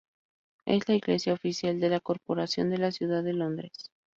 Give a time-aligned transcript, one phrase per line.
[0.65, 3.91] Es la iglesia oficial de la Corporación de la Ciudad de Londres.